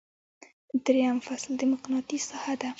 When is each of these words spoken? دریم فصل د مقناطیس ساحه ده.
دریم 0.85 1.17
فصل 1.27 1.51
د 1.57 1.61
مقناطیس 1.71 2.23
ساحه 2.29 2.53
ده. 2.61 2.69